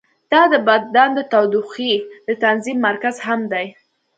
دا 0.31 0.41
د 0.53 0.55
بدن 0.67 1.09
د 1.15 1.19
تودوخې 1.31 1.93
د 2.27 2.29
تنظیم 2.43 2.77
مرکز 2.87 3.15
هم 3.27 3.41
دی. 3.53 3.67